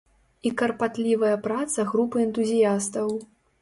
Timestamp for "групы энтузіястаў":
1.95-3.19